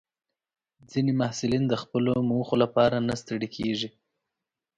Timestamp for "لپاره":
2.63-2.97